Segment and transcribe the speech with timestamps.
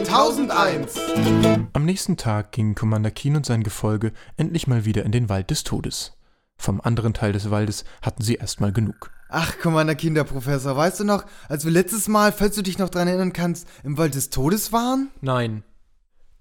[0.00, 1.68] Episode 1001.
[1.74, 5.50] Am nächsten Tag gingen Commander Keen und sein Gefolge endlich mal wieder in den Wald
[5.50, 6.16] des Todes.
[6.56, 9.10] Vom anderen Teil des Waldes hatten sie erstmal genug.
[9.28, 13.08] Ach, Commander Kinderprofessor, weißt du noch, als wir letztes Mal, falls du dich noch dran
[13.08, 15.10] erinnern kannst, im Wald des Todes waren?
[15.20, 15.64] Nein.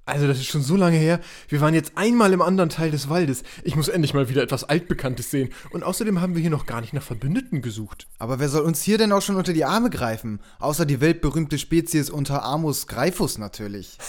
[0.10, 1.20] Also, das ist schon so lange her.
[1.48, 3.44] Wir waren jetzt einmal im anderen Teil des Waldes.
[3.64, 5.50] Ich muss endlich mal wieder etwas Altbekanntes sehen.
[5.70, 8.08] Und außerdem haben wir hier noch gar nicht nach Verbündeten gesucht.
[8.18, 10.40] Aber wer soll uns hier denn auch schon unter die Arme greifen?
[10.58, 14.00] Außer die weltberühmte Spezies unter Amus Greifus natürlich.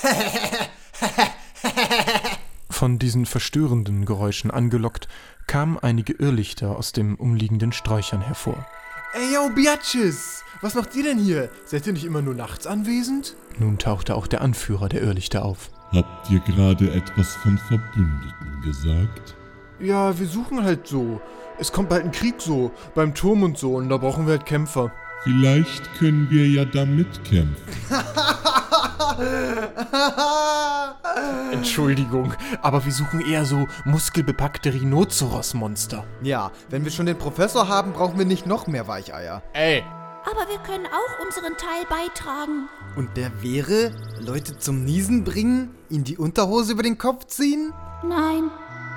[2.70, 5.06] Von diesen verstörenden Geräuschen angelockt,
[5.46, 8.66] kamen einige Irrlichter aus dem umliegenden Sträuchern hervor.
[9.12, 10.44] Ey, yo, Biatches!
[10.62, 11.50] Was macht ihr denn hier?
[11.64, 13.34] Seid ihr nicht immer nur nachts anwesend?
[13.60, 15.70] Nun tauchte auch der Anführer der Irrlichter auf.
[15.92, 19.36] Habt ihr gerade etwas von Verbündeten gesagt?
[19.78, 21.20] Ja, wir suchen halt so.
[21.58, 24.46] Es kommt bald ein Krieg so, beim Turm und so, und da brauchen wir halt
[24.46, 24.90] Kämpfer.
[25.24, 27.54] Vielleicht können wir ja da mitkämpfen.
[31.52, 36.06] Entschuldigung, aber wir suchen eher so muskelbepackte Rhinoceros-Monster.
[36.22, 39.42] Ja, wenn wir schon den Professor haben, brauchen wir nicht noch mehr Weicheier.
[39.52, 39.84] Ey,
[40.24, 42.68] Aber wir können auch unseren Teil beitragen.
[42.96, 47.72] Und der wäre, Leute zum Niesen bringen, ihnen die Unterhose über den Kopf ziehen,
[48.02, 48.50] Nein,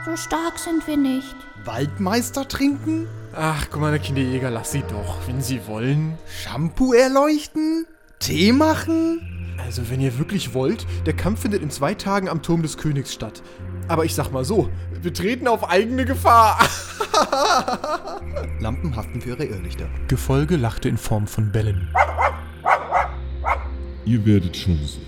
[0.05, 1.35] so stark sind wir nicht.
[1.65, 6.17] Waldmeister trinken, ach, Commander Kinderjäger, lass sie doch, wenn sie wollen.
[6.27, 7.85] Shampoo erleuchten,
[8.19, 9.55] Tee machen.
[9.63, 13.13] Also, wenn ihr wirklich wollt, der Kampf findet in zwei Tagen am Turm des Königs
[13.13, 13.41] statt.
[13.87, 14.69] Aber ich sag mal so,
[15.01, 16.59] wir treten auf eigene Gefahr.
[18.59, 19.87] Lampen haften für ihre Irrlichter.
[20.07, 21.89] Gefolge lachte in Form von Bällen.
[24.05, 25.01] Ihr werdet schon sehen.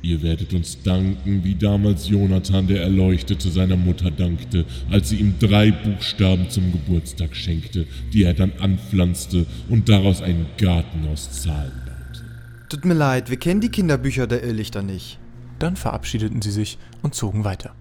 [0.00, 5.34] Ihr werdet uns danken, wie damals Jonathan der Erleuchtete seiner Mutter dankte, als sie ihm
[5.40, 11.72] drei Buchstaben zum Geburtstag schenkte, die er dann anpflanzte und daraus einen Garten aus Zahlen
[11.84, 12.24] baute.
[12.68, 15.18] Tut mir leid, wir kennen die Kinderbücher der Irrlichter nicht.
[15.58, 17.74] Dann verabschiedeten sie sich und zogen weiter.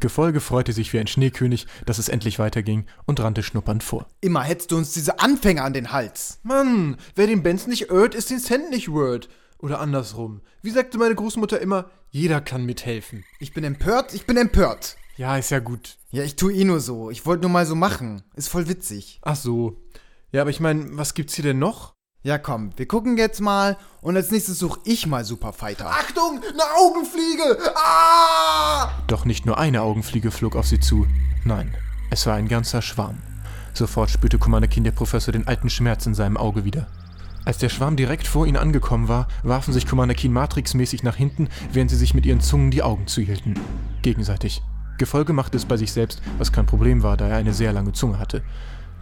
[0.00, 4.06] Gefolge freute sich wie ein Schneekönig, dass es endlich weiterging und rannte schnuppernd vor.
[4.20, 6.40] Immer hetzt du uns diese Anfänger an den Hals.
[6.42, 9.28] Mann, wer den Benz nicht ört, ist den Cent nicht word.
[9.58, 10.42] Oder andersrum.
[10.60, 13.24] Wie sagte meine Großmutter immer, jeder kann mithelfen.
[13.40, 14.96] Ich bin empört, ich bin empört.
[15.16, 15.96] Ja, ist ja gut.
[16.10, 17.10] Ja, ich tue eh nur so.
[17.10, 18.22] Ich wollte nur mal so machen.
[18.34, 19.20] Ist voll witzig.
[19.22, 19.80] Ach so.
[20.32, 21.93] Ja, aber ich meine, was gibt's hier denn noch?
[22.26, 25.90] Ja, komm, wir gucken jetzt mal und als nächstes suche ich mal Superfighter.
[25.90, 27.58] Achtung, eine Augenfliege!
[27.76, 28.88] Ah!
[29.08, 31.06] Doch nicht nur eine Augenfliege flog auf sie zu.
[31.44, 31.76] Nein,
[32.08, 33.18] es war ein ganzer Schwarm.
[33.74, 36.86] Sofort spürte Commander Keen der Professor den alten Schmerz in seinem Auge wieder.
[37.44, 41.50] Als der Schwarm direkt vor ihnen angekommen war, warfen sich Commander Keen matrixmäßig nach hinten,
[41.74, 43.60] während sie sich mit ihren Zungen die Augen zuhielten.
[44.00, 44.62] Gegenseitig.
[44.96, 47.92] Gefolge machte es bei sich selbst, was kein Problem war, da er eine sehr lange
[47.92, 48.42] Zunge hatte.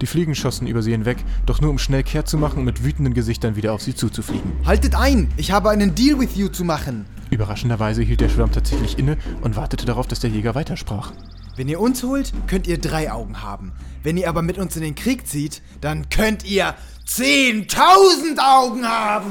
[0.02, 2.82] Die Fliegen schossen über sie hinweg, doch nur um schnell kehrt zu machen und mit
[2.82, 4.50] wütenden Gesichtern wieder auf sie zuzufliegen.
[4.66, 5.32] Haltet ein!
[5.36, 7.06] Ich habe einen Deal with you zu machen.
[7.30, 11.12] Überraschenderweise hielt der Schwarm tatsächlich inne und wartete darauf, dass der Jäger weitersprach.
[11.54, 13.70] Wenn ihr uns holt, könnt ihr drei Augen haben.
[14.02, 16.74] Wenn ihr aber mit uns in den Krieg zieht, dann könnt ihr
[17.06, 19.30] 10.000 Augen haben!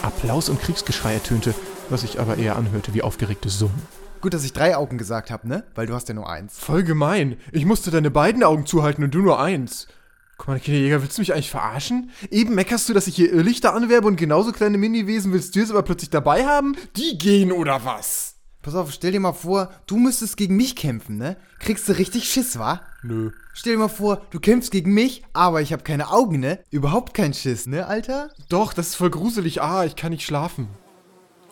[0.00, 1.54] Applaus und Kriegsgeschrei ertönte,
[1.90, 4.03] was sich aber eher anhörte wie aufgeregtes Summen.
[4.24, 5.64] Gut, dass ich drei Augen gesagt habe, ne?
[5.74, 6.58] Weil du hast ja nur eins.
[6.58, 7.36] Voll gemein.
[7.52, 9.86] Ich musste deine beiden Augen zuhalten und du nur eins.
[10.38, 12.10] Commander Kinderjäger, willst du mich eigentlich verarschen?
[12.30, 15.72] Eben meckerst du, dass ich hier Irrlichter anwerbe und genauso kleine Miniwesen willst du jetzt
[15.72, 16.74] aber plötzlich dabei haben?
[16.96, 18.36] Die gehen oder was?
[18.62, 21.36] Pass auf, stell dir mal vor, du müsstest gegen mich kämpfen, ne?
[21.58, 22.80] Kriegst du richtig Schiss, wa?
[23.02, 23.30] Nö.
[23.52, 26.60] Stell dir mal vor, du kämpfst gegen mich, aber ich habe keine Augen, ne?
[26.70, 28.30] Überhaupt kein Schiss, ne, Alter?
[28.48, 29.60] Doch, das ist voll gruselig.
[29.60, 30.70] Ah, ich kann nicht schlafen.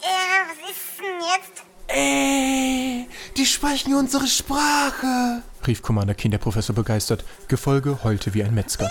[0.00, 0.06] Äh,
[0.49, 1.62] was ist denn jetzt?
[1.94, 3.06] Ey,
[3.37, 5.43] die sprechen unsere Sprache.
[5.67, 7.25] rief Commander Keen der Professor begeistert.
[7.49, 8.91] Gefolge heulte wie ein Metzger.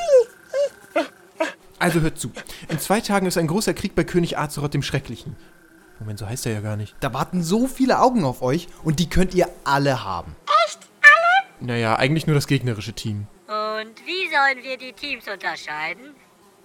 [1.80, 2.32] Also hört zu.
[2.70, 5.36] In zwei Tagen ist ein großer Krieg bei König Azeroth dem Schrecklichen.
[6.00, 6.96] Moment, so heißt er ja gar nicht.
[7.00, 10.36] Da warten so viele Augen auf euch und die könnt ihr alle haben.
[11.60, 13.28] Naja, eigentlich nur das gegnerische Team.
[13.48, 16.16] Und wie sollen wir die Teams unterscheiden?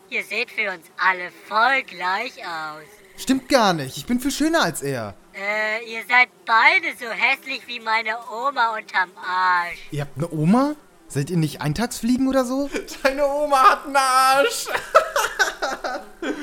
[0.08, 2.84] Ihr seht für uns alle voll gleich aus.
[3.18, 5.14] Stimmt gar nicht, ich bin viel schöner als er.
[5.36, 9.76] Äh, ihr seid beide so hässlich wie meine Oma unterm Arsch.
[9.90, 10.76] Ihr habt eine Oma?
[11.08, 12.70] Seid ihr nicht Eintagsfliegen oder so?
[13.02, 14.66] Deine Oma hat einen Arsch.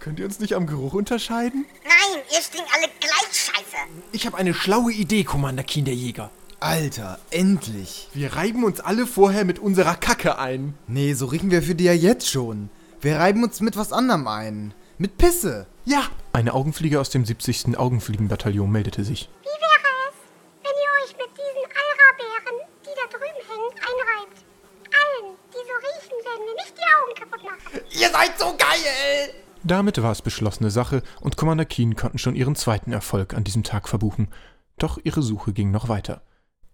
[0.00, 1.64] Könnt ihr uns nicht am Geruch unterscheiden?
[1.82, 3.76] Nein, ihr stinkt alle gleich scheiße.
[4.12, 6.30] Ich habe eine schlaue Idee, Commander Kinderjäger.
[6.60, 8.08] Alter, endlich.
[8.12, 10.74] Wir reiben uns alle vorher mit unserer Kacke ein.
[10.86, 12.68] Nee, so riechen wir für die ja jetzt schon.
[13.00, 14.74] Wir reiben uns mit was anderem ein.
[15.00, 15.66] Mit Pisse.
[15.86, 16.02] Ja,
[16.34, 17.78] Eine Augenfliege aus dem 70.
[17.78, 19.30] Augenfliegenbataillon meldete sich.
[19.40, 20.14] Wie wäre es,
[20.62, 24.44] wenn ihr euch mit diesen Alra-Bären, die da drüben hängen, einreibt?
[24.92, 27.80] Allen, die so riechen, werden wir nicht die Augen kaputt machen.
[27.98, 29.34] ihr seid so geil.
[29.64, 33.62] Damit war es beschlossene Sache und Commander Keen konnten schon ihren zweiten Erfolg an diesem
[33.62, 34.28] Tag verbuchen.
[34.76, 36.20] Doch ihre Suche ging noch weiter.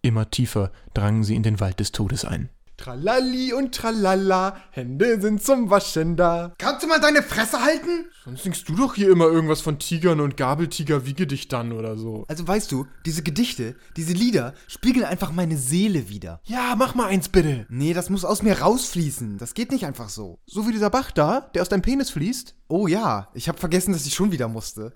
[0.02, 2.50] Immer tiefer drangen sie in den Wald des Todes ein.
[2.76, 6.54] Tralalli und tralala, Hände sind zum Waschen da.
[6.58, 8.06] Kannst du mal deine Fresse halten?
[8.24, 11.96] Sonst singst du doch hier immer irgendwas von Tigern und Gabeltiger wiege dich dann oder
[11.96, 12.24] so.
[12.28, 16.40] Also weißt du, diese Gedichte, diese Lieder spiegeln einfach meine Seele wider.
[16.44, 17.66] Ja, mach mal eins bitte.
[17.68, 19.38] Nee, das muss aus mir rausfließen.
[19.38, 20.38] Das geht nicht einfach so.
[20.46, 22.54] So wie dieser Bach da, der aus deinem Penis fließt.
[22.68, 24.92] Oh ja, ich hab vergessen, dass ich schon wieder musste.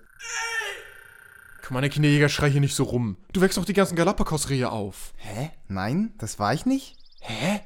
[1.65, 3.17] Komm der Kinderjäger, schrei hier nicht so rum.
[3.31, 5.13] Du wächst doch die ganzen Galapagos-Rehe auf.
[5.15, 5.51] Hä?
[5.67, 6.97] Nein, das war ich nicht?
[7.21, 7.61] Hä?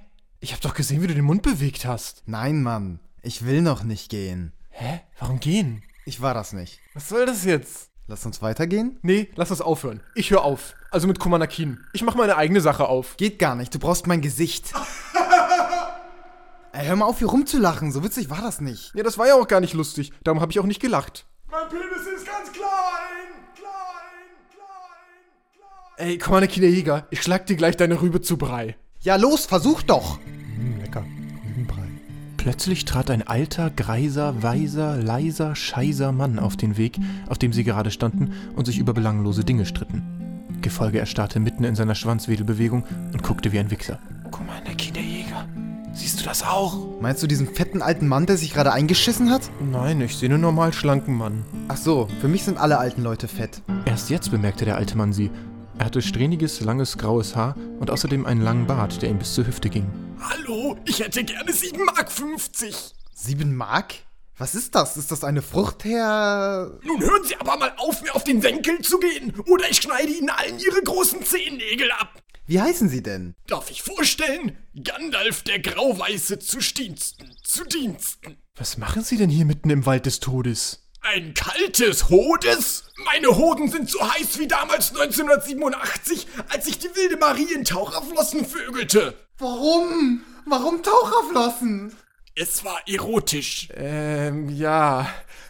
[0.46, 2.22] Ich hab doch gesehen, wie du den Mund bewegt hast.
[2.28, 3.00] Nein, Mann.
[3.24, 4.54] Ich will noch nicht gehen.
[4.70, 5.02] Hä?
[5.18, 5.82] Warum gehen?
[6.06, 6.80] Ich war das nicht.
[6.94, 7.90] Was soll das jetzt?
[8.06, 9.00] Lass uns weitergehen?
[9.02, 10.02] Nee, lass uns aufhören.
[10.14, 10.76] Ich höre auf.
[10.92, 11.80] Also mit Kumanakin.
[11.94, 13.18] Ich mach meine eigene Sache auf.
[13.18, 14.72] Geht gar nicht, du brauchst mein Gesicht.
[16.74, 17.92] Ey, hör mal auf, hier rumzulachen.
[17.92, 18.94] So witzig war das nicht.
[18.94, 20.14] Ja, das war ja auch gar nicht lustig.
[20.24, 21.26] Darum habe ich auch nicht gelacht.
[21.50, 22.70] Mein Penis ist ganz klein,
[23.56, 25.58] klein, klein,
[25.98, 26.08] klein.
[26.08, 28.76] Ey, Kumanakin der Jäger, ich schlag dir gleich deine Rübe zu Brei.
[29.06, 30.18] Ja, los, versuch doch.
[30.58, 31.06] Hm, lecker.
[31.48, 31.84] Rübenbrei.
[32.38, 36.98] Plötzlich trat ein alter, greiser, weiser, leiser, scheiser Mann auf den Weg,
[37.28, 40.58] auf dem sie gerade standen und sich über belanglose Dinge stritten.
[40.64, 44.00] Gefolge erstarrte mitten in seiner Schwanzwedelbewegung und guckte wie ein Wichser.
[44.32, 45.48] Guck mal, der Kinderjäger.
[45.94, 47.00] Siehst du das auch?
[47.00, 49.52] Meinst du diesen fetten alten Mann, der sich gerade eingeschissen hat?
[49.72, 51.46] Nein, ich sehe einen normal schlanken Mann.
[51.68, 53.62] Ach so, für mich sind alle alten Leute fett.
[53.86, 55.30] Erst jetzt bemerkte der alte Mann sie.
[55.78, 59.46] Er hatte strähniges, langes, graues Haar und außerdem einen langen Bart, der ihm bis zur
[59.46, 59.92] Hüfte ging.
[60.20, 62.94] Hallo, ich hätte gerne 7 Mark 50.
[63.14, 63.96] Sieben Mark?
[64.38, 64.96] Was ist das?
[64.96, 66.80] Ist das eine Frucht, Herr...
[66.84, 70.12] Nun hören Sie aber mal auf, mir auf den Senkel zu gehen, oder ich schneide
[70.12, 72.22] Ihnen allen Ihre großen Zehennägel ab.
[72.48, 73.36] Wie heißen Sie denn?
[73.48, 74.58] Darf ich vorstellen?
[74.82, 78.38] Gandalf der Grauweiße zu Diensten, zu Diensten.
[78.56, 80.85] Was machen Sie denn hier mitten im Wald des Todes?
[81.08, 82.86] Ein kaltes Hodes?
[83.06, 88.44] Meine Hoden sind so heiß wie damals 1987, als ich die wilde Marie in Taucherflossen
[88.44, 89.14] vögelte.
[89.38, 90.22] Warum?
[90.48, 91.96] Warum Taucherflossen?
[92.34, 93.70] Es war erotisch.
[93.76, 95.08] Ähm, ja.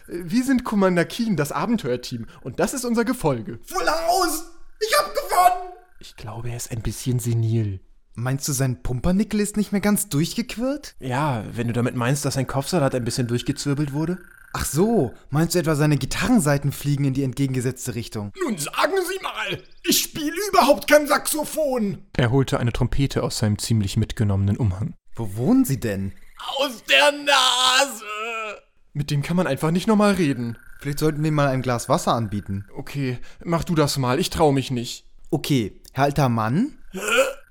[0.08, 2.26] Wir sind Commander Keen, das Abenteuerteam.
[2.42, 3.58] Und das ist unser Gefolge.
[3.64, 4.44] Voll Haus!
[4.78, 5.72] Ich hab gewonnen!
[6.00, 7.80] Ich glaube, er ist ein bisschen senil.
[8.14, 10.96] Meinst du, sein Pumpernickel ist nicht mehr ganz durchgequirlt?
[11.00, 14.18] Ja, wenn du damit meinst, dass sein Kopfsalat ein bisschen durchgezwirbelt wurde?
[14.58, 18.32] Ach so, meinst du etwa seine Gitarrenseiten fliegen in die entgegengesetzte Richtung?
[18.42, 21.98] Nun sagen Sie mal, ich spiele überhaupt kein Saxophon.
[22.16, 24.94] Er holte eine Trompete aus seinem ziemlich mitgenommenen Umhang.
[25.14, 26.12] Wo wohnen Sie denn?
[26.56, 28.62] Aus der Nase.
[28.94, 30.56] Mit dem kann man einfach nicht normal reden.
[30.80, 32.64] Vielleicht sollten wir ihm mal ein Glas Wasser anbieten.
[32.74, 35.04] Okay, mach du das mal, ich trau mich nicht.
[35.30, 36.78] Okay, Herr alter Mann?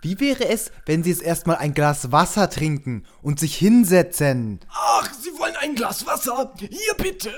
[0.06, 4.60] Wie wäre es, wenn Sie jetzt erstmal ein Glas Wasser trinken und sich hinsetzen?
[4.70, 6.54] Ach, Sie wollen ein Glas Wasser?
[6.60, 7.34] Hier bitte.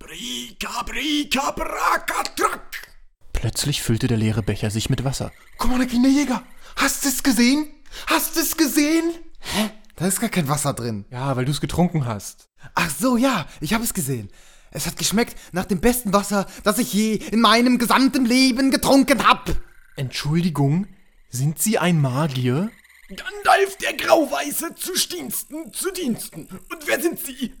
[0.00, 2.88] Brika, brika, braka, track.
[3.32, 5.30] Plötzlich füllte der leere Becher sich mit Wasser.
[5.58, 6.42] Commander Kinderjäger,
[6.74, 7.68] hast du es gesehen?
[8.08, 9.12] Hast du es gesehen?
[9.38, 9.70] Hä?
[9.94, 11.04] Da ist gar kein Wasser drin.
[11.12, 12.48] Ja, weil du es getrunken hast.
[12.74, 14.28] Ach so, ja, ich habe es gesehen.
[14.72, 19.24] Es hat geschmeckt nach dem besten Wasser, das ich je in meinem gesamten Leben getrunken
[19.24, 19.52] hab.
[19.94, 20.88] Entschuldigung,
[21.30, 22.70] sind Sie ein Magier?
[23.08, 26.48] Gandalf der Grauweiße zu Diensten, zu Diensten.
[26.70, 27.54] Und wer sind Sie?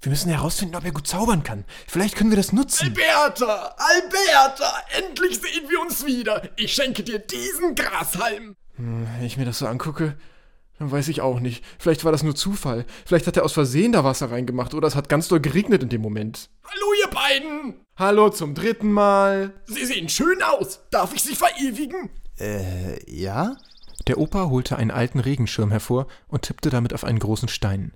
[0.00, 1.64] Wir müssen herausfinden, ob er gut zaubern kann.
[1.86, 2.86] Vielleicht können wir das nutzen.
[2.86, 6.48] Alberta, Alberta, endlich sehen wir uns wieder.
[6.56, 8.54] Ich schenke dir diesen Grashalm.
[8.76, 10.16] Hm, wenn ich mir das so angucke,
[10.78, 11.64] dann weiß ich auch nicht.
[11.78, 12.86] Vielleicht war das nur Zufall.
[13.04, 15.88] Vielleicht hat er aus Versehen da Wasser reingemacht oder es hat ganz doll geregnet in
[15.88, 16.50] dem Moment.
[16.64, 17.84] Hallo, ihr beiden.
[17.96, 19.54] Hallo zum dritten Mal.
[19.66, 20.80] Sie sehen schön aus.
[20.90, 22.10] Darf ich Sie verewigen?
[22.40, 23.56] Äh, ja?
[24.06, 27.92] Der Opa holte einen alten Regenschirm hervor und tippte damit auf einen großen Stein.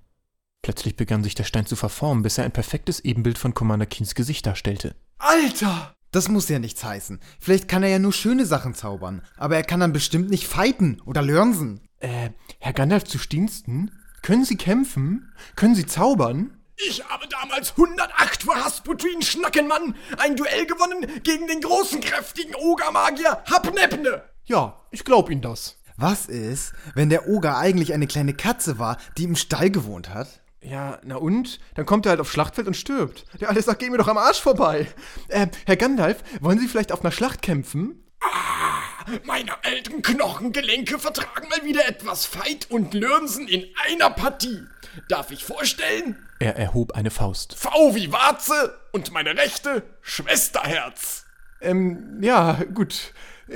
[0.62, 4.14] Plötzlich begann sich der Stein zu verformen, bis er ein perfektes Ebenbild von Commander Keens
[4.14, 4.94] Gesicht darstellte.
[5.18, 5.94] Alter!
[6.12, 7.20] Das muss ja nichts heißen.
[7.40, 9.22] Vielleicht kann er ja nur schöne Sachen zaubern.
[9.38, 11.80] Aber er kann dann bestimmt nicht fighten oder lörnsen.
[12.00, 13.90] Äh, Herr Gandalf zu Diensten?
[14.20, 15.32] Können Sie kämpfen?
[15.56, 16.58] Können Sie zaubern?
[16.76, 23.42] Ich habe damals 108 vor Hasputin Schnackenmann ein Duell gewonnen gegen den großen, kräftigen Ogermagier
[23.50, 24.22] Hapnepne.
[24.44, 25.78] Ja, ich glaub Ihnen das.
[25.96, 30.42] Was ist, wenn der Oger eigentlich eine kleine Katze war, die im Stall gewohnt hat?
[30.61, 31.58] Ja, na und?
[31.75, 33.25] Dann kommt er halt aufs Schlachtfeld und stirbt.
[33.40, 34.87] Der alles sagt, geh mir doch am Arsch vorbei.
[35.28, 38.04] Äh, Herr Gandalf, wollen Sie vielleicht auf einer Schlacht kämpfen?
[38.20, 44.62] Ah, meine alten Knochengelenke vertragen mal wieder etwas Fight und Lörnsen in einer Partie.
[45.08, 46.28] Darf ich vorstellen?
[46.38, 47.54] Er erhob eine Faust.
[47.54, 51.26] V wie Warze und meine rechte Schwesterherz.
[51.61, 53.12] Ähm, ja, gut.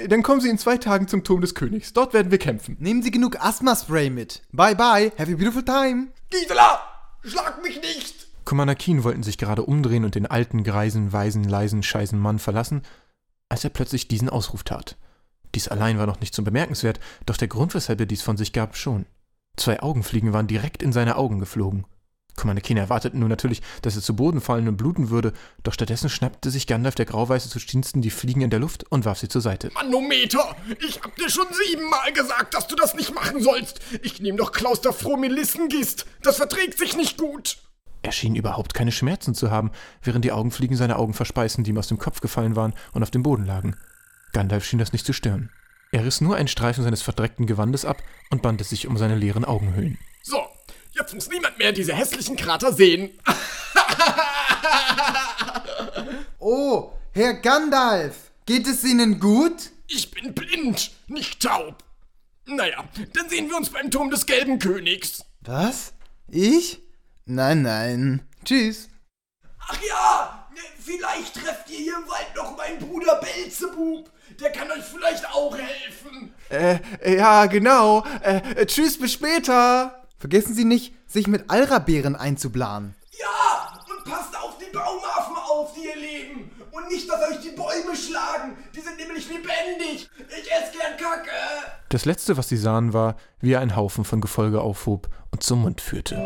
[0.08, 1.92] Dann kommen Sie in zwei Tagen zum Turm des Königs.
[1.92, 2.76] Dort werden wir kämpfen.
[2.80, 4.42] Nehmen Sie genug Asthma-Spray mit.
[4.52, 6.08] Bye bye, have a beautiful time.
[6.30, 6.80] Gisela,
[7.22, 8.26] schlag mich nicht!
[8.44, 12.82] Commander Keen wollten sich gerade umdrehen und den alten, greisen, weisen, leisen, scheißen Mann verlassen,
[13.48, 14.96] als er plötzlich diesen Ausruf tat.
[15.54, 18.52] Dies allein war noch nicht so bemerkenswert, doch der Grund, weshalb er dies von sich
[18.52, 19.06] gab, schon.
[19.56, 21.86] Zwei Augenfliegen waren direkt in seine Augen geflogen.
[22.36, 26.08] Commander Keen erwartete nun natürlich, dass er zu Boden fallen und bluten würde, doch stattdessen
[26.08, 29.28] schnappte sich Gandalf der Grauweiße zu Stinsten die Fliegen in der Luft und warf sie
[29.28, 29.70] zur Seite.
[29.74, 30.54] Manometer,
[30.86, 33.80] ich hab dir schon siebenmal gesagt, dass du das nicht machen sollst.
[34.02, 36.06] Ich nehm doch Klausterfromelissengist.
[36.22, 37.58] Das verträgt sich nicht gut.
[38.02, 41.78] Er schien überhaupt keine Schmerzen zu haben, während die Augenfliegen seine Augen verspeisten, die ihm
[41.78, 43.76] aus dem Kopf gefallen waren und auf dem Boden lagen.
[44.32, 45.50] Gandalf schien das nicht zu stören.
[45.92, 49.16] Er riss nur einen Streifen seines verdreckten Gewandes ab und band es sich um seine
[49.16, 49.98] leeren Augenhöhlen.
[50.22, 50.46] So,
[51.06, 53.10] jetzt muss niemand mehr diese hässlichen Krater sehen.
[56.38, 59.70] Oh, Herr Gandalf, geht es Ihnen gut?
[59.88, 61.82] Ich bin blind, nicht taub.
[62.44, 62.84] Naja,
[63.14, 65.24] dann sehen wir uns beim Turm des Gelben Königs.
[65.40, 65.92] Was?
[66.28, 66.80] Ich?
[67.24, 68.28] Nein, nein.
[68.44, 68.88] Tschüss.
[69.58, 70.48] Ach ja,
[70.78, 74.08] vielleicht trefft ihr hier im Wald noch meinen Bruder Belzebub.
[74.40, 76.32] Der kann euch vielleicht auch helfen.
[76.48, 78.04] Äh, ja, genau.
[78.22, 80.05] Äh, äh, tschüss, bis später.
[80.18, 82.94] Vergessen Sie nicht, sich mit Alrabeeren einzuplanen.
[83.18, 86.50] Ja, und passt auf die Baumaffen auf, die ihr leben.
[86.70, 88.56] Und nicht, dass euch die Bäume schlagen.
[88.74, 90.08] Die sind nämlich lebendig.
[90.28, 91.30] Ich esse gern Kacke.
[91.90, 95.62] Das letzte, was sie sahen, war, wie er einen Haufen von Gefolge aufhob und zum
[95.62, 96.16] Mund führte.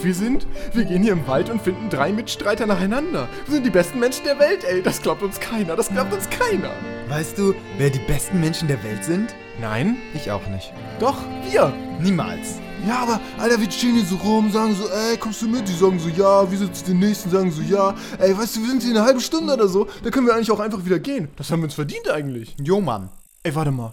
[0.00, 0.46] Gut wir sind?
[0.72, 3.28] Wir gehen hier im Wald und finden drei Mitstreiter nacheinander.
[3.44, 4.82] Wir sind die besten Menschen der Welt, ey.
[4.82, 5.76] Das glaubt uns keiner.
[5.76, 6.70] Das glaubt uns keiner.
[7.08, 9.34] Weißt du, wer die besten Menschen der Welt sind?
[9.60, 9.96] Nein?
[10.14, 10.72] Ich auch nicht.
[11.00, 11.18] Doch,
[11.50, 11.72] wir.
[12.00, 12.60] Niemals.
[12.86, 15.68] Ja, aber, Alter, wir chillen hier so rum, sagen so, ey, kommst du mit?
[15.68, 17.94] Die sagen so, ja, wir zu den Nächsten, sagen so, ja.
[18.18, 20.50] Ey, weißt du, wir sind hier eine halbe Stunde oder so, da können wir eigentlich
[20.50, 21.28] auch einfach wieder gehen.
[21.36, 22.56] Das haben wir uns verdient eigentlich.
[22.58, 23.10] Jo, Mann.
[23.42, 23.92] Ey, warte mal.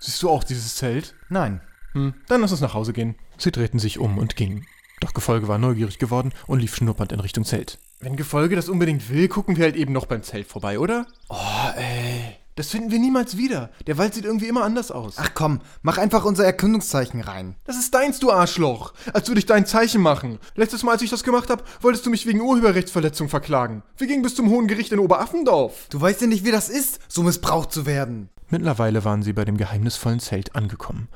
[0.00, 1.14] Siehst du auch dieses Zelt?
[1.28, 1.60] Nein.
[1.92, 3.16] Hm, dann lass uns nach Hause gehen.
[3.36, 4.64] Sie drehten sich um und gingen.
[5.02, 7.80] Doch Gefolge war neugierig geworden und lief schnuppernd in Richtung Zelt.
[7.98, 11.06] Wenn Gefolge das unbedingt will, gucken wir halt eben noch beim Zelt vorbei, oder?
[11.28, 12.36] Oh, ey.
[12.54, 13.70] Das finden wir niemals wieder.
[13.88, 15.14] Der Wald sieht irgendwie immer anders aus.
[15.16, 17.56] Ach komm, mach einfach unser Erkundungszeichen rein.
[17.64, 18.92] Das ist deins, du Arschloch.
[19.12, 20.38] Als würde ich dein Zeichen machen.
[20.54, 23.82] Letztes Mal, als ich das gemacht habe, wolltest du mich wegen Urheberrechtsverletzung verklagen.
[23.96, 25.88] Wir gingen bis zum Hohen Gericht in Oberaffendorf.
[25.90, 28.28] Du weißt ja nicht, wie das ist, so missbraucht zu werden.
[28.50, 31.08] Mittlerweile waren sie bei dem geheimnisvollen Zelt angekommen.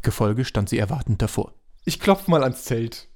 [0.00, 1.52] Gefolge stand sie erwartend davor.
[1.84, 3.08] Ich klopf mal ans Zelt.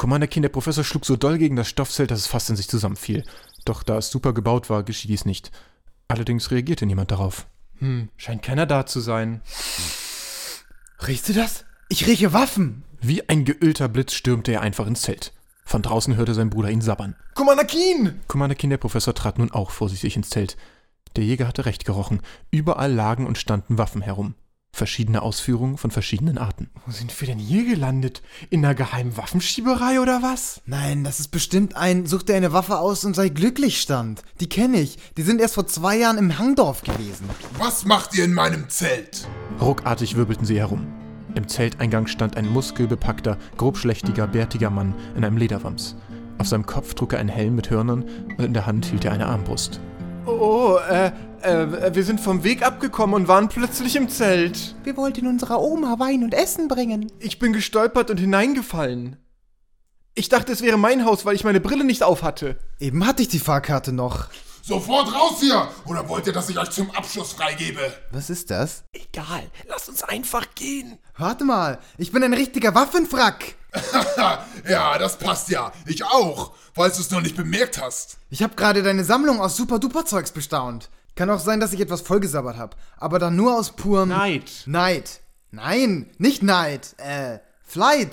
[0.00, 2.70] Commander Keen, der Professor schlug so doll gegen das Stoffzelt, dass es fast in sich
[2.70, 3.22] zusammenfiel.
[3.66, 5.50] Doch da es super gebaut war, geschah dies nicht.
[6.08, 7.46] Allerdings reagierte niemand darauf.
[7.80, 9.42] Hm, scheint keiner da zu sein.
[11.06, 11.66] Riechst du das?
[11.90, 12.82] Ich rieche Waffen.
[13.02, 15.34] Wie ein geölter Blitz stürmte er einfach ins Zelt.
[15.66, 17.14] Von draußen hörte sein Bruder ihn sabbern.
[17.34, 18.22] Commander Keen!
[18.26, 20.56] Commander Keen, der Professor, trat nun auch vorsichtig ins Zelt.
[21.16, 22.22] Der Jäger hatte recht gerochen.
[22.50, 24.34] Überall lagen und standen Waffen herum.
[24.72, 26.70] Verschiedene Ausführungen von verschiedenen Arten.
[26.86, 28.22] Wo sind wir denn hier gelandet?
[28.50, 30.62] In einer geheimen Waffenschieberei oder was?
[30.64, 34.22] Nein, das ist bestimmt ein Such dir eine Waffe aus und sei glücklich Stand.
[34.40, 34.98] Die kenne ich.
[35.16, 37.28] Die sind erst vor zwei Jahren im Hangdorf gewesen.
[37.58, 39.28] Was macht ihr in meinem Zelt?
[39.60, 40.86] Ruckartig wirbelten sie herum.
[41.34, 45.96] Im Zelteingang stand ein muskelbepackter, grobschlächtiger, bärtiger Mann in einem Lederwams.
[46.38, 48.04] Auf seinem Kopf trug er einen Helm mit Hörnern
[48.38, 49.80] und in der Hand hielt er eine Armbrust.
[50.26, 51.12] Oh, äh,
[51.42, 54.74] äh, wir sind vom Weg abgekommen und waren plötzlich im Zelt.
[54.84, 57.10] Wir wollten unserer Oma Wein und Essen bringen.
[57.18, 59.16] Ich bin gestolpert und hineingefallen.
[60.14, 62.58] Ich dachte, es wäre mein Haus, weil ich meine Brille nicht auf hatte.
[62.78, 64.28] Eben hatte ich die Fahrkarte noch.
[64.62, 65.68] Sofort raus hier!
[65.86, 67.92] Oder wollt ihr, dass ich euch zum Abschluss freigebe?
[68.10, 68.84] Was ist das?
[68.92, 70.98] Egal, lass uns einfach gehen.
[71.16, 73.54] Warte mal, ich bin ein richtiger Waffenfrack.
[74.68, 75.72] ja, das passt ja.
[75.86, 78.18] Ich auch, falls du es noch nicht bemerkt hast.
[78.30, 80.90] Ich habe gerade deine Sammlung aus Super-Duper-Zeugs bestaunt.
[81.14, 82.76] Kann auch sein, dass ich etwas vollgesabbert habe.
[82.96, 84.08] Aber dann nur aus purem...
[84.08, 84.50] Neid.
[84.66, 85.20] Neid.
[85.50, 86.94] Nein, nicht Neid.
[86.98, 88.12] Äh, Flight.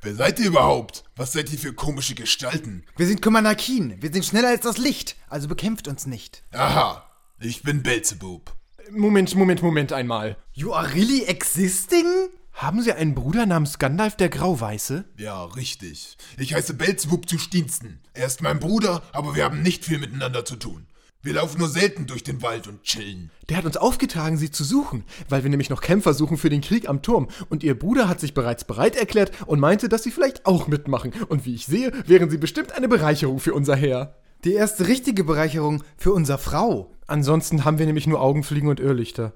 [0.00, 1.04] Wer seid ihr überhaupt?
[1.16, 2.84] Was seid ihr für komische Gestalten?
[2.96, 3.20] Wir sind
[3.56, 4.00] Keen.
[4.00, 5.16] Wir sind schneller als das Licht.
[5.28, 6.44] Also bekämpft uns nicht.
[6.52, 7.04] Aha,
[7.40, 8.52] ich bin Belzebub.
[8.90, 10.36] Moment, Moment, Moment einmal.
[10.52, 12.06] You are really existing?
[12.58, 15.04] Haben Sie einen Bruder namens Gandalf der Grauweiße?
[15.16, 16.16] Ja, richtig.
[16.36, 18.00] Ich heiße Belzebub zu Stiensten.
[18.14, 20.88] Er ist mein Bruder, aber wir haben nicht viel miteinander zu tun.
[21.22, 23.30] Wir laufen nur selten durch den Wald und chillen.
[23.48, 26.60] Der hat uns aufgetragen, sie zu suchen, weil wir nämlich noch Kämpfer suchen für den
[26.60, 27.28] Krieg am Turm.
[27.48, 31.12] Und ihr Bruder hat sich bereits bereit erklärt und meinte, dass sie vielleicht auch mitmachen.
[31.28, 34.16] Und wie ich sehe, wären sie bestimmt eine Bereicherung für unser Heer.
[34.44, 36.90] Die erste richtige Bereicherung für unser Frau.
[37.06, 39.32] Ansonsten haben wir nämlich nur Augenfliegen und Irrlichter.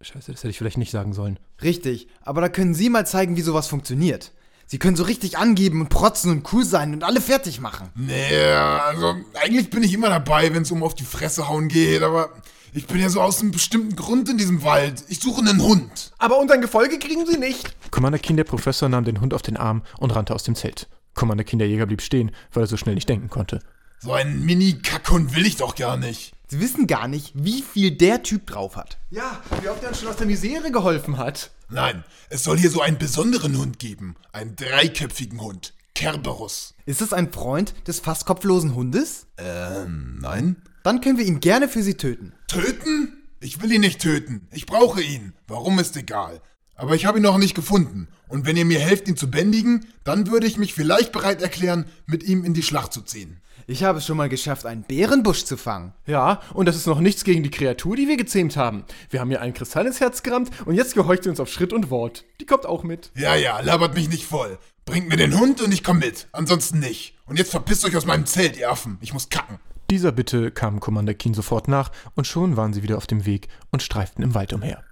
[0.00, 1.38] Scheiße, das hätte ich vielleicht nicht sagen sollen.
[1.62, 4.32] Richtig, aber da können Sie mal zeigen, wie sowas funktioniert.
[4.66, 7.90] Sie können so richtig angeben und protzen und cool sein und alle fertig machen.
[7.94, 12.02] Nee, also eigentlich bin ich immer dabei, wenn es um auf die Fresse hauen geht,
[12.02, 12.30] aber
[12.72, 15.04] ich bin ja so aus einem bestimmten Grund in diesem Wald.
[15.08, 16.12] Ich suche einen Hund.
[16.18, 17.74] Aber unser Gefolge kriegen sie nicht.
[17.90, 20.88] Commander Keen, der Professor, nahm den Hund auf den Arm und rannte aus dem Zelt.
[21.14, 23.60] Commander Keen, der Jäger, blieb stehen, weil er so schnell nicht denken konnte.
[24.00, 26.33] So einen Mini-Kackhund will ich doch gar nicht.
[26.46, 28.98] Sie wissen gar nicht, wie viel der Typ drauf hat.
[29.10, 31.50] Ja, wie oft er uns schon aus der Misere geholfen hat.
[31.70, 34.16] Nein, es soll hier so einen besonderen Hund geben.
[34.32, 35.72] Einen dreiköpfigen Hund.
[35.94, 36.74] Kerberus.
[36.86, 39.26] Ist es ein Freund des fast kopflosen Hundes?
[39.38, 40.56] Ähm, nein.
[40.82, 42.34] Dann können wir ihn gerne für Sie töten.
[42.48, 43.22] Töten?
[43.40, 44.48] Ich will ihn nicht töten.
[44.50, 45.32] Ich brauche ihn.
[45.46, 46.42] Warum ist egal.
[46.76, 48.08] Aber ich habe ihn noch nicht gefunden.
[48.28, 51.86] Und wenn ihr mir helft, ihn zu bändigen, dann würde ich mich vielleicht bereit erklären,
[52.06, 53.40] mit ihm in die Schlacht zu ziehen.
[53.66, 55.94] Ich habe es schon mal geschafft, einen Bärenbusch zu fangen.
[56.06, 58.84] Ja, und das ist noch nichts gegen die Kreatur, die wir gezähmt haben.
[59.08, 61.72] Wir haben ihr ein Kristall ins Herz gerammt und jetzt gehorcht sie uns auf Schritt
[61.72, 62.24] und Wort.
[62.40, 63.10] Die kommt auch mit.
[63.14, 64.58] Ja, ja, labert mich nicht voll.
[64.84, 66.28] Bringt mir den Hund und ich komm mit.
[66.32, 67.16] Ansonsten nicht.
[67.24, 68.98] Und jetzt verpisst euch aus meinem Zelt, ihr Affen.
[69.00, 69.58] Ich muss kacken.
[69.90, 73.48] Dieser Bitte kam Commander Keen sofort nach und schon waren sie wieder auf dem Weg
[73.70, 74.82] und streiften im Wald umher.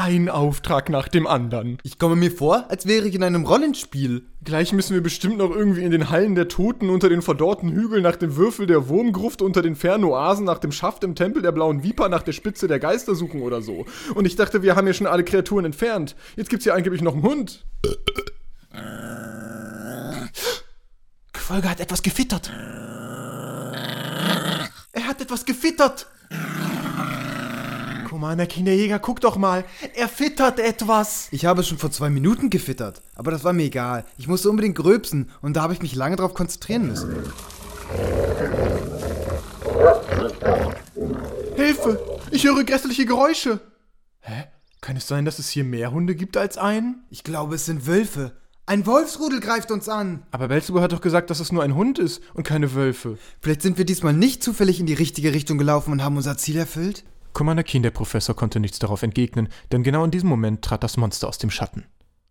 [0.00, 1.78] Ein Auftrag nach dem anderen.
[1.82, 4.22] Ich komme mir vor, als wäre ich in einem Rollenspiel.
[4.44, 8.04] Gleich müssen wir bestimmt noch irgendwie in den Hallen der Toten unter den verdorrten Hügeln
[8.04, 11.50] nach dem Würfel der Wurmgruft unter den fernen Oasen nach dem Schaft im Tempel der
[11.50, 13.86] blauen Viper nach der Spitze der Geister suchen oder so.
[14.14, 16.14] Und ich dachte, wir haben ja schon alle Kreaturen entfernt.
[16.36, 17.66] Jetzt gibt's hier angeblich noch einen Hund.
[21.32, 22.52] Gefolge hat etwas gefittert.
[24.92, 26.06] Er hat etwas gefittert.
[28.18, 29.64] Commander Kinderjäger, guck doch mal.
[29.94, 31.28] Er fittert etwas.
[31.30, 34.04] Ich habe schon vor zwei Minuten gefittert, aber das war mir egal.
[34.16, 37.14] Ich musste unbedingt gröbsen und da habe ich mich lange drauf konzentrieren müssen.
[41.54, 42.18] Hilfe!
[42.32, 43.60] Ich höre grässliche Geräusche.
[44.18, 44.46] Hä?
[44.80, 47.04] Kann es sein, dass es hier mehr Hunde gibt als einen?
[47.10, 48.32] Ich glaube, es sind Wölfe.
[48.66, 50.24] Ein Wolfsrudel greift uns an.
[50.32, 53.16] Aber Belzebub hat doch gesagt, dass es nur ein Hund ist und keine Wölfe.
[53.40, 56.56] Vielleicht sind wir diesmal nicht zufällig in die richtige Richtung gelaufen und haben unser Ziel
[56.56, 57.04] erfüllt?
[57.38, 60.96] Commander Keen, der Professor, konnte nichts darauf entgegnen, denn genau in diesem Moment trat das
[60.96, 61.84] Monster aus dem Schatten.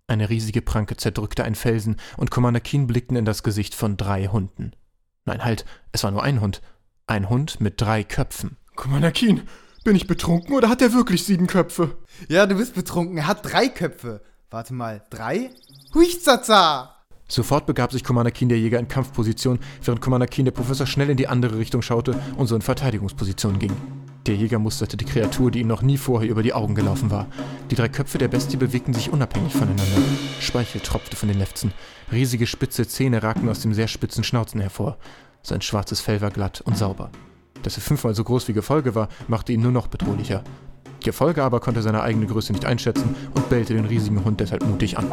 [0.07, 4.27] Eine riesige Pranke zerdrückte einen Felsen und Commander Keen blickten in das Gesicht von drei
[4.27, 4.73] Hunden.
[5.23, 6.61] Nein, halt, es war nur ein Hund.
[7.05, 8.57] Ein Hund mit drei Köpfen.
[8.75, 9.43] Commander Keen,
[9.85, 11.95] bin ich betrunken oder hat er wirklich sieben Köpfe?
[12.27, 13.17] Ja, du bist betrunken.
[13.17, 14.19] Er hat drei Köpfe.
[14.49, 15.51] Warte mal, drei?
[15.93, 16.97] Huichzaza!
[17.29, 21.09] Sofort begab sich Commander Keen der Jäger in Kampfposition, während Commander Keen der Professor schnell
[21.09, 23.71] in die andere Richtung schaute und so in Verteidigungsposition ging.
[24.27, 27.27] Der Jäger musterte die Kreatur, die ihm noch nie vorher über die Augen gelaufen war.
[27.71, 30.01] Die drei Köpfe der Bestie bewegten sich unabhängig voneinander.
[30.41, 31.71] Speichel tropfte von den Lefzen.
[32.11, 34.97] Riesige spitze Zähne ragten aus dem sehr spitzen Schnauzen hervor.
[35.43, 37.09] Sein schwarzes Fell war glatt und sauber.
[37.63, 40.43] Dass er fünfmal so groß wie Gefolge war, machte ihn nur noch bedrohlicher.
[41.01, 44.97] Gefolge aber konnte seine eigene Größe nicht einschätzen und bellte den riesigen Hund deshalb mutig
[44.97, 45.09] an.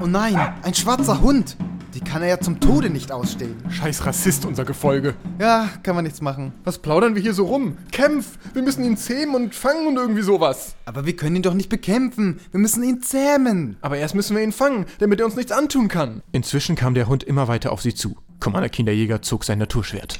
[0.00, 1.56] Oh nein, ein schwarzer Hund!
[1.94, 3.54] Die kann er ja zum Tode nicht ausstehen.
[3.70, 5.14] Scheiß Rassist, unser Gefolge.
[5.38, 6.52] Ja, kann man nichts machen.
[6.64, 7.76] Was plaudern wir hier so rum?
[7.92, 8.36] Kämpf!
[8.52, 10.74] Wir müssen ihn zähmen und fangen und irgendwie sowas.
[10.86, 12.40] Aber wir können ihn doch nicht bekämpfen.
[12.50, 13.76] Wir müssen ihn zähmen.
[13.80, 16.22] Aber erst müssen wir ihn fangen, damit er uns nichts antun kann.
[16.32, 18.16] Inzwischen kam der Hund immer weiter auf sie zu.
[18.40, 20.18] Commander Kinderjäger zog sein Naturschwert.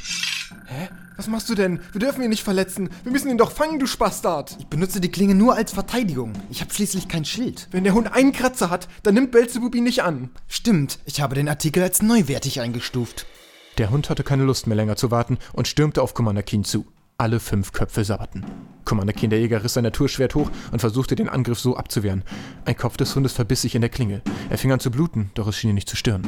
[0.67, 0.89] Hä?
[1.16, 1.81] Was machst du denn?
[1.92, 2.90] Wir dürfen ihn nicht verletzen.
[3.05, 4.57] Wir müssen ihn doch fangen, du Spastard.
[4.59, 6.33] Ich benutze die Klinge nur als Verteidigung.
[6.50, 7.68] Ich habe schließlich kein Schild.
[7.70, 10.31] Wenn der Hund einen Kratzer hat, dann nimmt Belzebub ihn nicht an.
[10.48, 13.27] Stimmt, ich habe den Artikel als neuwertig eingestuft.
[13.79, 16.87] Der Hund hatte keine Lust mehr länger zu warten und stürmte auf Commander Keen zu.
[17.16, 18.44] Alle fünf Köpfe sabberten.
[18.85, 22.23] Commander Keen der Jäger riss sein Naturschwert hoch und versuchte den Angriff so abzuwehren.
[22.64, 24.23] Ein Kopf des Hundes verbiss sich in der Klinge.
[24.51, 26.27] Er fing an zu bluten, doch es schien ihn nicht zu stören.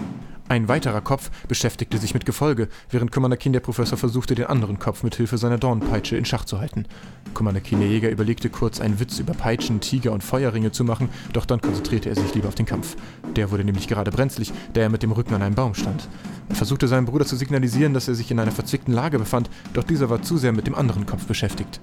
[0.48, 4.78] Ein weiterer Kopf beschäftigte sich mit Gefolge, während Commander Keen der Professor versuchte, den anderen
[4.78, 6.86] Kopf mit Hilfe seiner Dornpeitsche in Schach zu halten.
[7.34, 11.08] Commander Keen der Jäger überlegte kurz, einen Witz über Peitschen, Tiger und Feuerringe zu machen,
[11.32, 12.96] doch dann konzentrierte er sich lieber auf den Kampf.
[13.34, 16.08] Der wurde nämlich gerade brenzlig, da er mit dem Rücken an einem Baum stand.
[16.48, 19.82] Er versuchte seinem Bruder zu signalisieren, dass er sich in einer verzwickten Lage befand, doch
[19.82, 21.80] dieser war zu sehr mit dem anderen Kopf beschäftigt.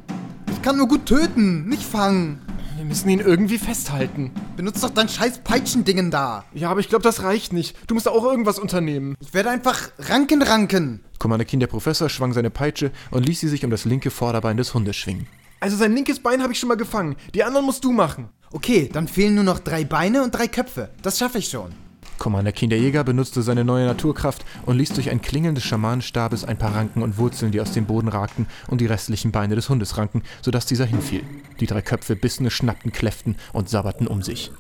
[0.63, 2.39] Ich kann nur gut töten, nicht fangen.
[2.78, 4.32] Wir müssen ihn irgendwie festhalten.
[4.56, 6.45] Benutz doch dein scheiß Peitschendingen da.
[6.54, 7.76] Ja, aber ich glaube, das reicht nicht.
[7.88, 9.17] Du musst auch irgendwas unternehmen.
[9.19, 11.04] Ich werde einfach ranken ranken.
[11.19, 14.56] Commander Keen der Professor schwang seine Peitsche und ließ sie sich um das linke Vorderbein
[14.56, 15.28] des Hundes schwingen.
[15.60, 17.17] Also sein linkes Bein habe ich schon mal gefangen.
[17.36, 18.30] Die anderen musst du machen.
[18.54, 20.91] Okay, dann fehlen nur noch drei Beine und drei Köpfe.
[21.02, 21.73] Das schaffe ich schon.
[22.17, 26.45] Commander Keen der Jäger benutzte seine neue Naturkraft und ließ durch ein Klingeln des Schamanenstabes
[26.45, 29.69] ein paar Ranken und Wurzeln, die aus dem Boden ragten, und die restlichen Beine des
[29.69, 31.23] Hundes ranken, sodass dieser hinfiel.
[31.60, 34.52] Die drei Köpfe bissen, schnappten, kläfften und sabberten um sich.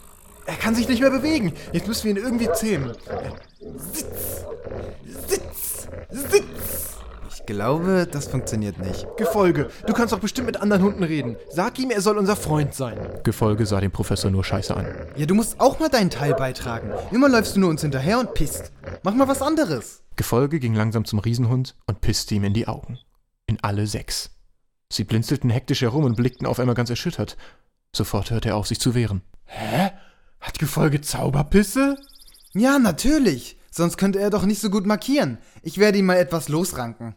[0.45, 1.53] Er kann sich nicht mehr bewegen.
[1.71, 2.91] Jetzt müssen wir ihn irgendwie zähmen.
[3.77, 4.45] Sitz!
[5.05, 5.87] Sitz!
[6.11, 6.97] Sitz!
[7.29, 9.05] Ich glaube, das funktioniert nicht.
[9.17, 11.35] Gefolge, du kannst doch bestimmt mit anderen Hunden reden.
[11.49, 12.97] Sag ihm, er soll unser Freund sein.
[13.23, 14.87] Gefolge sah den Professor nur scheiße an.
[15.15, 16.91] Ja, du musst auch mal deinen Teil beitragen.
[17.11, 18.71] Immer läufst du nur uns hinterher und pisst.
[19.03, 20.03] Mach mal was anderes.
[20.15, 22.99] Gefolge ging langsam zum Riesenhund und pisste ihm in die Augen.
[23.47, 24.29] In alle sechs.
[24.91, 27.35] Sie blinzelten hektisch herum und blickten auf einmal ganz erschüttert.
[27.95, 29.21] Sofort hörte er auf, sich zu wehren.
[29.45, 29.91] Hä?
[30.39, 31.97] Hat Gefolge Zauberpisse?
[32.53, 33.57] Ja, natürlich.
[33.75, 35.39] Sonst könnte er doch nicht so gut markieren.
[35.63, 37.15] Ich werde ihn mal etwas losranken.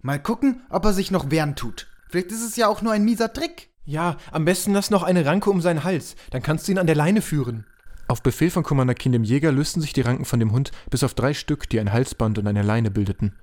[0.00, 1.86] Mal gucken, ob er sich noch wehren tut.
[2.08, 3.68] Vielleicht ist es ja auch nur ein mieser Trick.
[3.84, 6.16] Ja, am besten lass noch eine Ranke um seinen Hals.
[6.30, 7.66] Dann kannst du ihn an der Leine führen.
[8.06, 11.04] Auf Befehl von Commander Keen dem Jäger lösten sich die Ranken von dem Hund bis
[11.04, 13.36] auf drei Stück, die ein Halsband und eine Leine bildeten.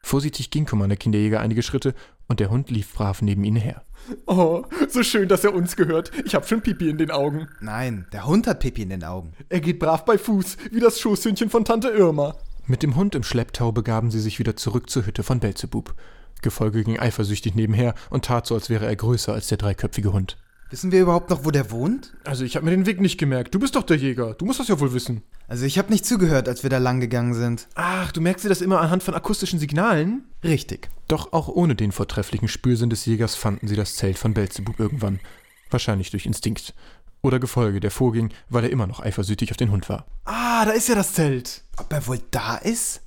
[0.00, 1.92] Vorsichtig ging Commander Keen der Jäger einige Schritte
[2.28, 3.82] und der Hund lief brav neben ihnen her.
[4.26, 6.10] Oh, so schön, dass er uns gehört.
[6.24, 7.48] Ich hab schon Pipi in den Augen.
[7.60, 9.32] Nein, der Hund hat Pipi in den Augen.
[9.48, 12.34] Er geht brav bei Fuß, wie das Schoßhündchen von Tante Irma.
[12.66, 15.94] Mit dem Hund im Schlepptau begaben sie sich wieder zurück zur Hütte von Belzebub.
[16.42, 20.36] Gefolge ging eifersüchtig nebenher und tat so, als wäre er größer als der dreiköpfige Hund.
[20.72, 22.14] Wissen wir überhaupt noch, wo der wohnt?
[22.24, 23.54] Also ich hab mir den Weg nicht gemerkt.
[23.54, 24.32] Du bist doch der Jäger.
[24.32, 25.22] Du musst das ja wohl wissen.
[25.46, 27.68] Also ich habe nicht zugehört, als wir da lang gegangen sind.
[27.74, 30.24] Ach, du merkst dir das immer anhand von akustischen Signalen?
[30.42, 30.88] Richtig.
[31.08, 35.20] Doch auch ohne den vortrefflichen Spürsinn des Jägers fanden sie das Zelt von Belzebub irgendwann.
[35.68, 36.72] Wahrscheinlich durch Instinkt.
[37.20, 40.06] Oder Gefolge, der vorging, weil er immer noch eifersüchtig auf den Hund war.
[40.24, 41.64] Ah, da ist ja das Zelt.
[41.76, 43.02] Ob er wohl da ist?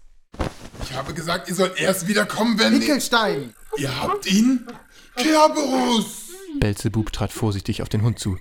[0.84, 2.80] Ich habe gesagt, ihr sollt erst wieder kommen, wenn...
[2.80, 3.56] Wickelstein!
[3.78, 4.67] Ihr habt ihn?
[5.15, 6.24] Kerberus!
[6.59, 8.37] Belzebub trat vorsichtig auf den Hund zu.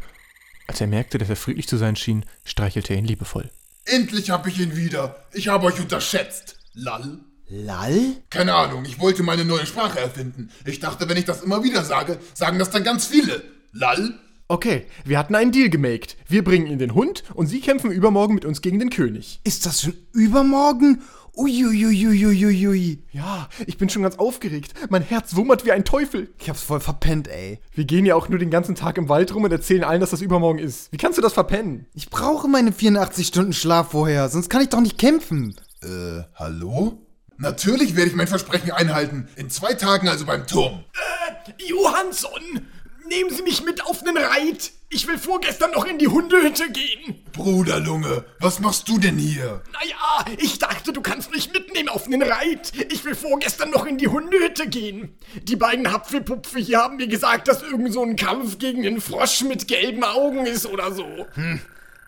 [0.66, 3.50] Als er merkte, dass er friedlich zu sein schien, streichelte er ihn liebevoll.
[3.84, 5.24] Endlich hab ich ihn wieder.
[5.32, 6.56] Ich habe euch unterschätzt.
[6.72, 7.18] Lall.
[7.48, 8.16] Lall?
[8.30, 10.50] Keine Ahnung, ich wollte meine neue Sprache erfinden.
[10.64, 13.42] Ich dachte, wenn ich das immer wieder sage, sagen das dann ganz viele.
[13.72, 14.18] Lall.
[14.48, 16.16] Okay, wir hatten einen Deal gemaked.
[16.28, 19.40] Wir bringen ihnen den Hund und sie kämpfen übermorgen mit uns gegen den König.
[19.44, 21.02] Ist das schon übermorgen?
[21.36, 23.02] Uiuiuiuiuiui.
[23.12, 24.74] Ja, ich bin schon ganz aufgeregt.
[24.88, 26.32] Mein Herz wummert wie ein Teufel.
[26.38, 27.60] Ich hab's voll verpennt, ey.
[27.72, 30.10] Wir gehen ja auch nur den ganzen Tag im Wald rum und erzählen allen, dass
[30.10, 30.92] das übermorgen ist.
[30.92, 31.86] Wie kannst du das verpennen?
[31.94, 35.56] Ich brauche meine 84 Stunden Schlaf vorher, sonst kann ich doch nicht kämpfen.
[35.82, 36.98] Äh, hallo?
[37.36, 39.28] Natürlich werde ich mein Versprechen einhalten.
[39.36, 40.84] In zwei Tagen also beim Turm.
[40.94, 42.68] Äh, Johansson,
[43.08, 44.72] nehmen Sie mich mit auf nen Reit.
[44.90, 47.24] Ich will vorgestern noch in die Hundehütte gehen.
[47.32, 49.62] Bruderlunge, was machst du denn hier?
[49.72, 52.72] Naja, ich dachte, du kannst mich mitnehmen auf nen Reit.
[52.92, 55.18] Ich will vorgestern noch in die Hundehütte gehen.
[55.42, 59.42] Die beiden Hapfelpupfe hier haben mir gesagt, dass irgend so ein Kampf gegen den Frosch
[59.42, 61.26] mit gelben Augen ist oder so.
[61.34, 61.60] Hm,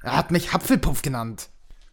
[0.03, 1.49] er hat mich Hapfelpuff genannt.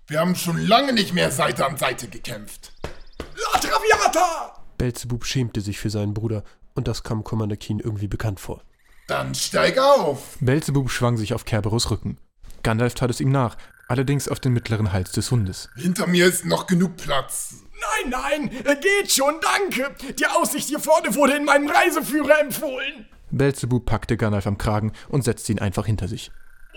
[0.08, 2.74] Wir haben schon lange nicht mehr Seite an Seite gekämpft.
[3.20, 4.63] La Traviata!
[4.78, 6.44] Belzebub schämte sich für seinen Bruder
[6.76, 8.63] und das kam Commander Keen irgendwie bekannt vor.
[9.08, 10.38] Dann steig auf!
[10.39, 12.18] Belzebub schwang sich auf Kerberos Rücken.
[12.63, 15.70] Gandalf tat es ihm nach, allerdings auf den mittleren Hals des Hundes.
[15.76, 17.56] Hinter mir ist noch genug Platz.
[18.06, 18.50] Nein, nein,
[18.82, 19.94] geht schon, danke.
[20.13, 23.08] Die Aussicht hier vorne wurde in meinem Reiseführer empfohlen.
[23.32, 26.32] Belzebub packte Gandalf am Kragen und setzte ihn einfach hinter sich.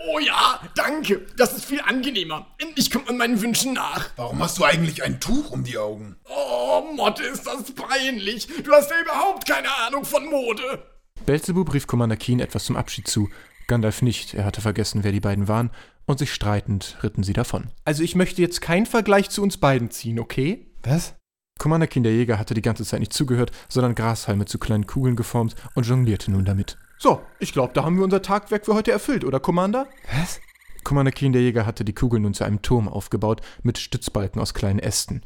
[0.09, 1.25] Oh ja, danke.
[1.37, 2.47] Das ist viel angenehmer.
[2.59, 4.09] Endlich kommt man meinen Wünschen nach.
[4.15, 6.17] Warum hast du eigentlich ein Tuch um die Augen?
[6.25, 8.47] Oh, Motte, ist das peinlich.
[8.63, 10.83] Du hast ja überhaupt keine Ahnung von Mode.
[11.27, 13.29] Belzebub rief Commander Keen etwas zum Abschied zu.
[13.67, 15.71] Gandalf nicht, er hatte vergessen, wer die beiden waren,
[16.05, 17.67] und sich streitend ritten sie davon.
[17.83, 20.65] Also ich möchte jetzt keinen Vergleich zu uns beiden ziehen, okay?
[20.83, 21.15] Was?
[21.59, 25.17] Commander Keen der Jäger hatte die ganze Zeit nicht zugehört, sondern Grashalme zu kleinen Kugeln
[25.17, 26.77] geformt und jonglierte nun damit.
[26.97, 29.85] So, ich glaube, da haben wir unser Tagwerk für heute erfüllt, oder Commander?
[30.17, 30.39] Was?
[30.85, 34.53] Commander Keen der Jäger hatte die Kugeln nun zu einem Turm aufgebaut mit Stützbalken aus
[34.53, 35.23] kleinen Ästen.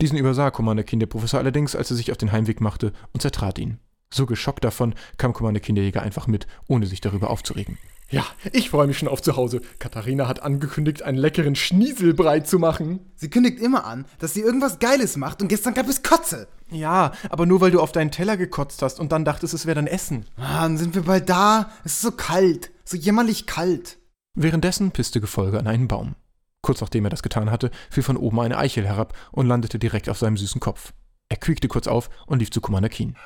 [0.00, 3.20] Diesen übersah Commander Keen der Professor allerdings, als er sich auf den Heimweg machte und
[3.20, 3.78] zertrat ihn.
[4.12, 7.78] So geschockt davon kam Commander Keen der Jäger einfach mit, ohne sich darüber aufzuregen.
[8.10, 9.62] Ja, ich freue mich schon auf zu Hause.
[9.78, 13.00] Katharina hat angekündigt, einen leckeren Schnieselbrei zu machen.
[13.16, 16.46] Sie kündigt immer an, dass sie irgendwas Geiles macht und gestern gab es Kotze.
[16.70, 19.76] Ja, aber nur weil du auf deinen Teller gekotzt hast und dann dachtest, es wäre
[19.76, 20.26] dein Essen.
[20.36, 21.70] Ah, dann sind wir bald da.
[21.84, 23.96] Es ist so kalt, so jämmerlich kalt.
[24.34, 26.14] Währenddessen pisste Gefolge an einen Baum.
[26.60, 30.10] Kurz nachdem er das getan hatte, fiel von oben eine Eichel herab und landete direkt
[30.10, 30.92] auf seinem süßen Kopf.
[31.32, 33.16] Er quiekte kurz auf und lief zu Commander Keen.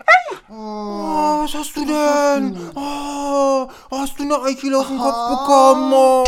[0.49, 2.57] Oh, was hast du denn?
[2.77, 5.93] Oh, hast du eine Eichel auf den Kopf bekommen?
[5.93, 6.25] Oh.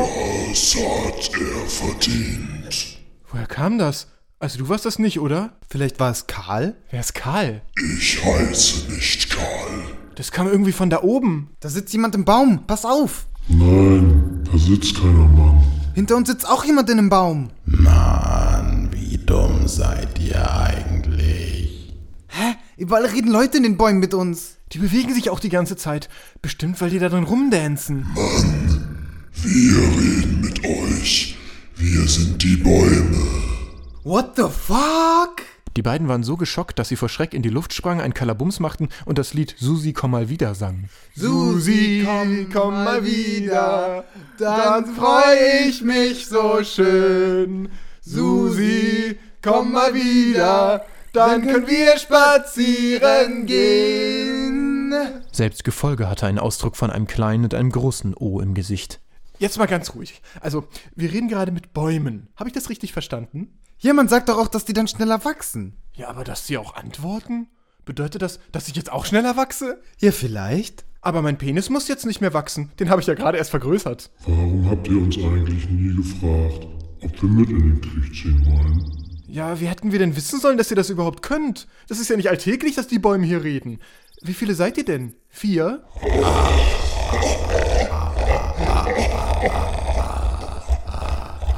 [0.49, 2.99] Das hat er verdient.
[3.31, 4.09] Woher kam das?
[4.41, 5.53] Also du warst das nicht, oder?
[5.71, 6.75] Vielleicht war es Karl?
[6.91, 7.63] Wer ist Karl?
[7.97, 9.85] Ich heiße nicht Karl.
[10.17, 11.51] Das kam irgendwie von da oben.
[11.61, 12.67] Da sitzt jemand im Baum.
[12.67, 13.27] Pass auf.
[13.47, 15.63] Nein, da sitzt keiner Mann.
[15.95, 17.51] Hinter uns sitzt auch jemand in einem Baum.
[17.67, 20.98] Mann, wie dumm seid ihr eigentlich?
[22.39, 22.55] Hä?
[22.77, 24.59] Überall reden Leute in den Bäumen mit uns.
[24.73, 26.09] Die bewegen sich auch die ganze Zeit.
[26.41, 28.07] Bestimmt, weil die da drin rumdancen.
[28.15, 31.37] Mann, wir reden mit euch.
[31.75, 33.27] Wir sind die Bäume.
[34.05, 35.43] What the fuck?
[35.77, 38.61] Die beiden waren so geschockt, dass sie vor Schreck in die Luft sprangen, einen Kalabums
[38.61, 40.89] machten und das Lied Susi, komm mal wieder sangen.
[41.17, 44.05] Susi, komm, komm mal wieder,
[44.39, 47.69] dann freu ich mich so schön.
[48.01, 54.95] Susi, komm mal wieder, dann können wir spazieren gehen.
[55.33, 59.01] Selbst Gefolge hatte einen Ausdruck von einem kleinen und einem großen O im Gesicht.
[59.39, 60.21] Jetzt mal ganz ruhig.
[60.41, 60.67] Also,
[60.97, 62.29] wir reden gerade mit Bäumen.
[62.37, 63.59] Habe ich das richtig verstanden?
[63.79, 65.77] Ja, man sagt doch auch, dass die dann schneller wachsen.
[65.95, 67.47] Ja, aber dass sie auch antworten?
[67.85, 69.81] Bedeutet das, dass ich jetzt auch schneller wachse?
[70.01, 70.85] Ja, vielleicht.
[71.01, 72.73] Aber mein Penis muss jetzt nicht mehr wachsen.
[72.81, 74.11] Den habe ich ja gerade erst vergrößert.
[74.27, 76.67] Warum habt ihr uns eigentlich nie gefragt,
[77.03, 78.98] ob wir mit in den Krieg ziehen wollen?
[79.31, 81.69] Ja, wie hätten wir denn wissen sollen, dass ihr das überhaupt könnt?
[81.87, 83.79] Das ist ja nicht alltäglich, dass die Bäume hier reden.
[84.23, 85.15] Wie viele seid ihr denn?
[85.29, 85.85] Vier?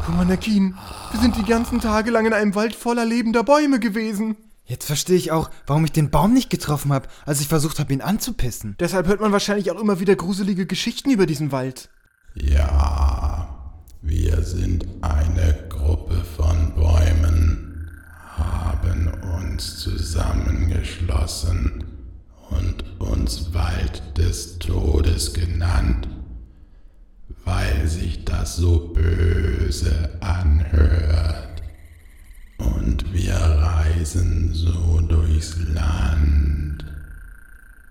[0.05, 0.75] Commander Keen,
[1.13, 4.37] wir sind die ganzen Tage lang in einem Wald voller lebender Bäume gewesen.
[4.65, 7.93] Jetzt verstehe ich auch, warum ich den Baum nicht getroffen habe, als ich versucht habe,
[7.93, 8.75] ihn anzupissen.
[8.81, 11.89] Deshalb hört man wahrscheinlich auch immer wieder gruselige Geschichten über diesen Wald.
[12.35, 13.61] Ja,
[14.03, 16.70] wir sind eine Gruppe von
[19.61, 21.85] uns zusammengeschlossen
[22.49, 26.09] und uns Wald des Todes genannt,
[27.45, 31.63] weil sich das so böse anhört.
[32.57, 36.87] Und wir reisen so durchs Land.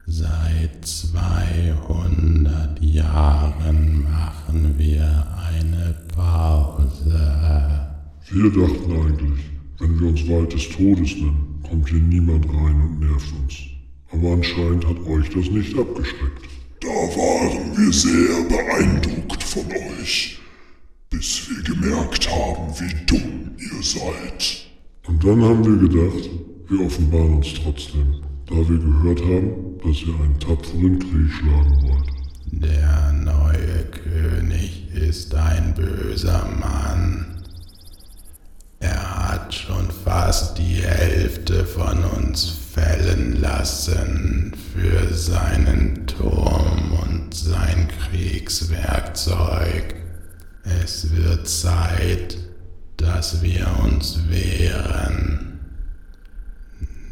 [0.08, 7.92] Seit 200 Jahren machen wir eine Pause.
[8.32, 13.00] Wir dachten eigentlich, wenn wir uns Wald des Todes nennen, kommt hier niemand rein und
[13.00, 13.56] nervt uns.
[14.12, 16.50] Aber anscheinend hat euch das nicht abgeschreckt.
[16.82, 19.66] Da waren wir sehr beeindruckt von
[20.00, 20.40] euch,
[21.10, 24.66] bis wir gemerkt haben, wie dumm ihr seid.
[25.08, 26.30] Und dann haben wir gedacht,
[26.70, 32.10] wir offenbaren uns trotzdem, da wir gehört haben, dass ihr einen tapferen Krieg schlagen wollt.
[32.52, 37.39] Der neue König ist ein böser Mann.
[38.80, 47.90] Er hat schon fast die Hälfte von uns fällen lassen für seinen Turm und sein
[48.10, 49.96] Kriegswerkzeug.
[50.64, 52.38] Es wird Zeit,
[52.96, 55.60] dass wir uns wehren.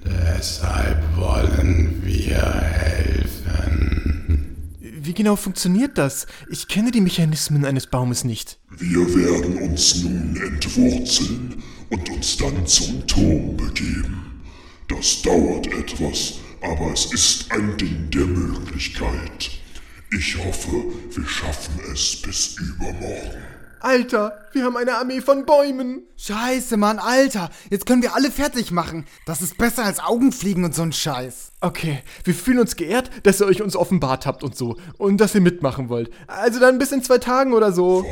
[0.06, 3.26] Deshalb wollen wir helfen.
[5.08, 6.28] Wie genau funktioniert das?
[6.50, 8.60] Ich kenne die Mechanismen eines Baumes nicht.
[8.78, 14.43] Wir werden uns nun entwurzeln und uns dann zum Turm begeben.
[14.89, 19.52] Das dauert etwas, aber es ist ein Ding der Möglichkeit.
[20.12, 20.84] Ich hoffe,
[21.15, 23.57] wir schaffen es bis übermorgen.
[23.79, 26.01] Alter, wir haben eine Armee von Bäumen.
[26.17, 27.49] Scheiße, Mann, Alter.
[27.69, 29.05] Jetzt können wir alle fertig machen.
[29.25, 31.51] Das ist besser als Augenfliegen und so ein Scheiß.
[31.61, 34.77] Okay, wir fühlen uns geehrt, dass ihr euch uns offenbart habt und so.
[34.97, 36.09] Und dass ihr mitmachen wollt.
[36.25, 38.03] Also dann bis in zwei Tagen oder so.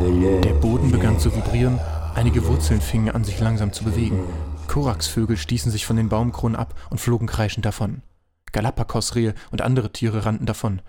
[0.00, 1.80] Der Boden begann zu vibrieren,
[2.14, 4.20] einige Wurzeln fingen an, sich langsam zu bewegen.
[4.68, 8.02] Koraxvögel stießen sich von den Baumkronen ab und flogen kreischend davon.
[8.52, 10.82] Galapagosrehe und andere Tiere rannten davon.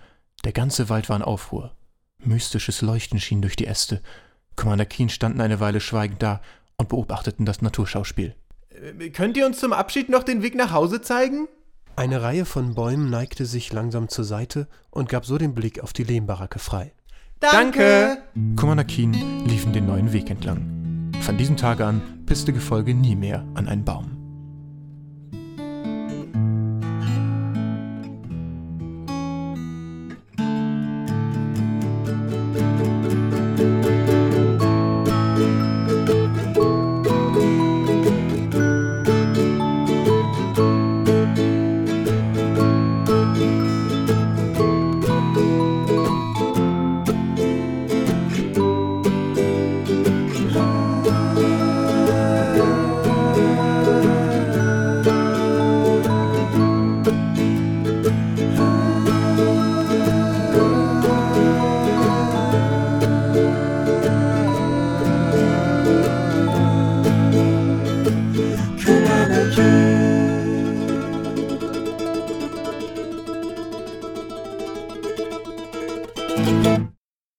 [0.44, 1.76] Der ganze Wald war in Aufruhr.
[2.24, 4.02] Mystisches Leuchten schien durch die Äste.
[4.56, 6.42] Commander Keen standen eine Weile schweigend da
[6.78, 8.36] und beobachteten das Naturschauspiel.
[8.70, 11.48] Äh, könnt ihr uns zum Abschied noch den Weg nach Hause zeigen?
[11.96, 15.92] Eine Reihe von Bäumen neigte sich langsam zur Seite und gab so den Blick auf
[15.92, 16.94] die Lehmbaracke frei.
[17.40, 18.22] Danke!
[18.56, 19.14] Commander Keen
[19.46, 21.12] liefen den neuen Weg entlang.
[21.22, 24.19] Von diesem Tage an pisste Gefolge nie mehr an einen Baum.